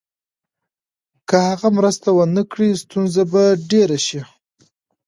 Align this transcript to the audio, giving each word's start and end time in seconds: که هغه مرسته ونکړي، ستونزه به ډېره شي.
که 1.27 1.35
هغه 1.47 1.69
مرسته 1.77 2.09
ونکړي، 2.13 2.69
ستونزه 2.83 3.23
به 3.31 3.43
ډېره 3.71 3.97
شي. 4.07 4.21